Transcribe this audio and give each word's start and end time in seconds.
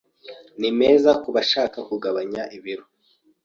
Ni 0.59 0.69
meza 0.79 1.11
ku 1.21 1.29
bashaka 1.35 1.77
kugabanya 1.89 2.43
ibiro 2.57 2.85